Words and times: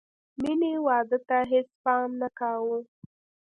مینې 0.41 0.73
واده 0.85 1.17
ته 1.27 1.37
هېڅ 1.51 1.69
پام 1.83 2.09
نه 2.21 2.29
کاوه 2.39 2.79